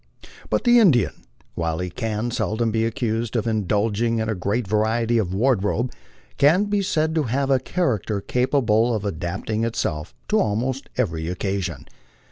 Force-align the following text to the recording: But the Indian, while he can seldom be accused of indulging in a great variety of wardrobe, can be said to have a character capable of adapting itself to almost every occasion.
But 0.49 0.63
the 0.63 0.79
Indian, 0.79 1.13
while 1.53 1.77
he 1.77 1.91
can 1.91 2.31
seldom 2.31 2.71
be 2.71 2.85
accused 2.85 3.35
of 3.35 3.45
indulging 3.45 4.17
in 4.17 4.29
a 4.29 4.33
great 4.33 4.67
variety 4.67 5.19
of 5.19 5.31
wardrobe, 5.31 5.91
can 6.39 6.65
be 6.65 6.81
said 6.81 7.13
to 7.13 7.23
have 7.29 7.51
a 7.51 7.59
character 7.59 8.19
capable 8.19 8.95
of 8.95 9.05
adapting 9.05 9.63
itself 9.63 10.15
to 10.29 10.39
almost 10.39 10.89
every 10.97 11.27
occasion. 11.27 11.85